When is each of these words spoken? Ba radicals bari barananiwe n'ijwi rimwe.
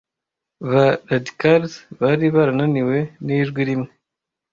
Ba 0.69 0.85
radicals 1.09 1.73
bari 1.99 2.25
barananiwe 2.35 2.97
n'ijwi 3.25 3.61
rimwe. 3.69 3.89